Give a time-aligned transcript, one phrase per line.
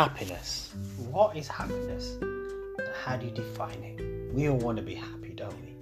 [0.00, 0.72] Happiness.
[1.10, 2.16] What is happiness?
[3.04, 4.34] How do you define it?
[4.34, 5.74] We all want to be happy, don't we?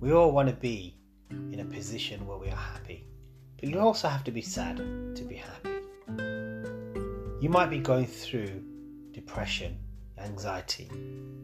[0.00, 0.96] We all want to be
[1.30, 3.04] in a position where we are happy.
[3.60, 5.82] But you also have to be sad to be happy.
[7.42, 8.64] You might be going through
[9.12, 9.80] depression,
[10.16, 10.88] anxiety,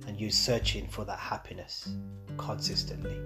[0.06, 1.90] and you're searching for that happiness
[2.38, 3.18] consistently.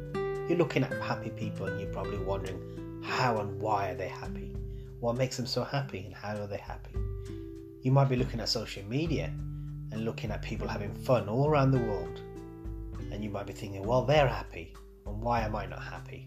[0.48, 4.56] You're looking at happy people and you're probably wondering how and why are they happy?
[4.98, 6.90] What makes them so happy and how are they happy?
[7.82, 9.26] You might be looking at social media
[9.92, 12.20] and looking at people having fun all around the world.
[13.12, 14.74] And you might be thinking, well, they're happy,
[15.06, 16.26] and why am I not happy?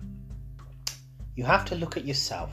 [1.35, 2.51] You have to look at yourself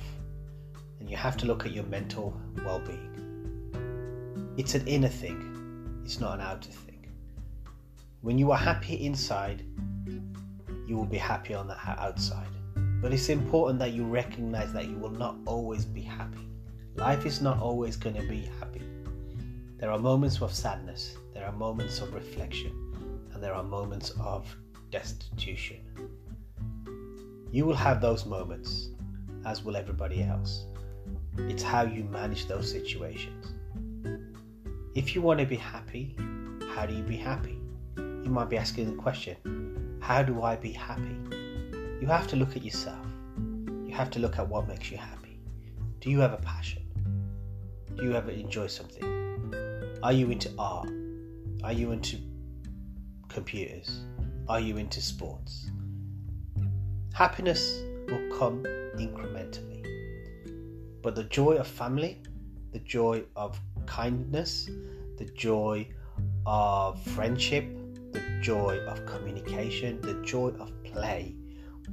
[1.00, 4.54] and you have to look at your mental well being.
[4.56, 7.12] It's an inner thing, it's not an outer thing.
[8.22, 9.62] When you are happy inside,
[10.86, 12.48] you will be happy on the outside.
[13.00, 16.48] But it's important that you recognize that you will not always be happy.
[16.96, 18.80] Life is not always going to be happy.
[19.76, 22.72] There are moments of sadness, there are moments of reflection,
[23.34, 24.46] and there are moments of
[24.90, 25.76] destitution.
[27.52, 28.88] You will have those moments,
[29.44, 30.64] as will everybody else.
[31.36, 33.46] It's how you manage those situations.
[34.94, 36.16] If you want to be happy,
[36.74, 37.58] how do you be happy?
[37.98, 41.16] You might be asking the question, How do I be happy?
[42.00, 43.06] You have to look at yourself.
[43.84, 45.38] You have to look at what makes you happy.
[46.00, 46.85] Do you have a passion?
[47.96, 49.02] Do you ever enjoy something?
[50.02, 50.90] Are you into art?
[51.64, 52.18] Are you into
[53.28, 54.00] computers?
[54.48, 55.70] Are you into sports?
[57.14, 58.64] Happiness will come
[58.98, 59.82] incrementally.
[61.02, 62.20] But the joy of family,
[62.72, 64.68] the joy of kindness,
[65.16, 65.88] the joy
[66.44, 67.64] of friendship,
[68.12, 71.34] the joy of communication, the joy of play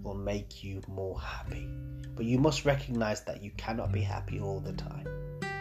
[0.01, 1.65] will make you more happy.
[2.13, 5.07] But you must recognize that you cannot be happy all the time.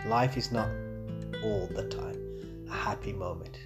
[0.06, 0.68] Life is not
[1.44, 2.18] all the time
[2.68, 3.56] a happy moment.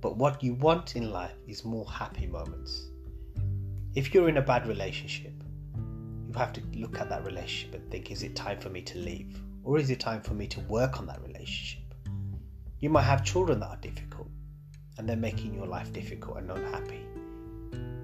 [0.00, 2.88] But what you want in life is more happy moments.
[3.94, 5.32] If you're in a bad relationship,
[6.26, 8.98] you have to look at that relationship and think is it time for me to
[8.98, 9.40] leave?
[9.62, 11.84] Or is it time for me to work on that relationship?
[12.80, 14.28] You might have children that are difficult
[14.98, 17.06] and they're making your life difficult and unhappy.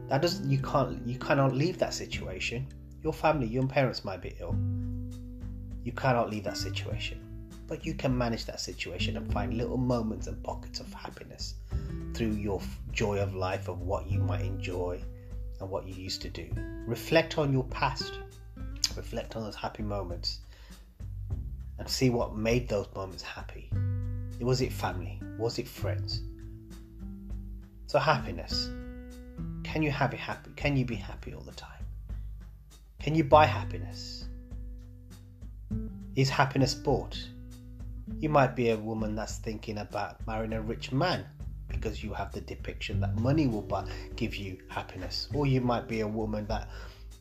[0.08, 2.68] That doesn't you can't you cannot leave that situation.
[3.02, 4.54] Your family, your parents might be ill.
[5.82, 7.19] You cannot leave that situation
[7.70, 11.54] but you can manage that situation and find little moments and pockets of happiness
[12.14, 12.60] through your
[12.90, 15.00] joy of life of what you might enjoy
[15.60, 16.50] and what you used to do.
[16.88, 18.18] Reflect on your past,
[18.96, 20.40] reflect on those happy moments,
[21.78, 23.70] and see what made those moments happy.
[24.40, 25.20] Was it family?
[25.38, 26.22] Was it friends?
[27.86, 28.68] So, happiness.
[29.62, 30.50] Can you have it happy?
[30.56, 31.86] Can you be happy all the time?
[32.98, 34.24] Can you buy happiness?
[36.16, 37.16] Is happiness bought?
[38.18, 41.24] You might be a woman that's thinking about marrying a rich man
[41.68, 45.28] because you have the depiction that money will buy, give you happiness.
[45.32, 46.68] Or you might be a woman that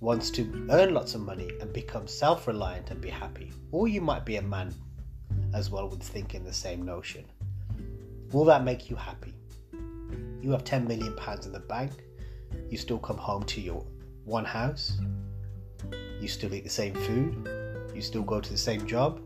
[0.01, 3.51] wants to earn lots of money and become self reliant and be happy.
[3.71, 4.73] Or you might be a man
[5.53, 7.25] as well with thinking the same notion.
[8.31, 9.33] Will that make you happy?
[10.41, 11.91] You have 10 million pounds in the bank,
[12.69, 13.85] you still come home to your
[14.25, 14.99] one house,
[16.21, 17.49] you still eat the same food,
[17.93, 19.21] you still go to the same job,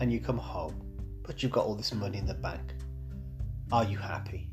[0.00, 0.74] and you come home
[1.30, 2.74] but you've got all this money in the bank.
[3.70, 4.48] Are you happy?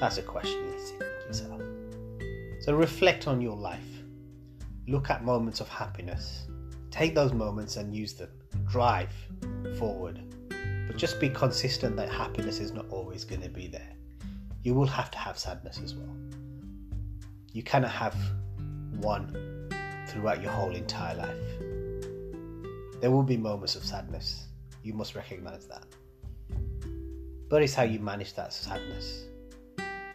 [0.00, 1.62] That's a question you need to think yourself.
[2.62, 3.78] So reflect on your life.
[4.88, 6.48] Look at moments of happiness.
[6.90, 8.30] Take those moments and use them.
[8.68, 9.12] Drive
[9.78, 10.20] forward.
[10.48, 13.92] But just be consistent that happiness is not always going to be there.
[14.64, 16.16] You will have to have sadness as well.
[17.52, 18.16] You cannot have
[18.96, 19.68] one
[20.08, 21.60] throughout your whole entire life.
[23.00, 24.48] There will be moments of sadness.
[24.82, 25.84] You must recognize that.
[27.48, 29.26] But it's how you manage that sadness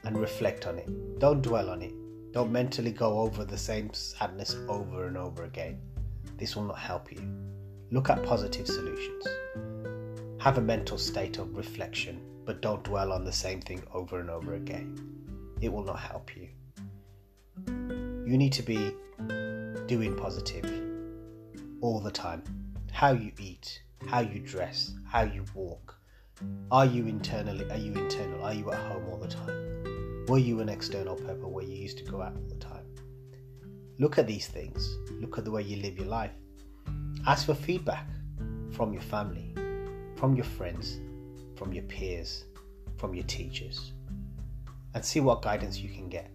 [0.03, 1.19] and reflect on it.
[1.19, 1.93] Don't dwell on it.
[2.33, 5.79] Don't mentally go over the same sadness over and over again.
[6.37, 7.21] This will not help you.
[7.91, 9.25] Look at positive solutions.
[10.39, 14.29] Have a mental state of reflection, but don't dwell on the same thing over and
[14.29, 14.97] over again.
[15.61, 16.49] It will not help you.
[17.67, 18.93] You need to be
[19.87, 20.65] doing positive
[21.81, 22.43] all the time.
[22.91, 25.97] How you eat, how you dress, how you walk.
[26.71, 27.69] Are you internally?
[27.71, 28.43] Are you internal?
[28.43, 30.25] Are you at home all the time?
[30.27, 32.85] Were you an external pepper where you used to go out all the time?
[33.97, 34.97] Look at these things.
[35.19, 36.31] Look at the way you live your life.
[37.25, 38.07] Ask for feedback
[38.71, 39.53] from your family,
[40.15, 40.99] from your friends,
[41.55, 42.45] from your peers,
[42.97, 43.93] from your teachers,
[44.93, 46.29] and see what guidance you can get.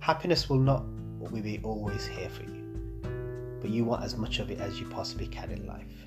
[0.00, 0.84] Happiness will not
[1.18, 3.00] will be always here for you,
[3.60, 6.06] but you want as much of it as you possibly can in life.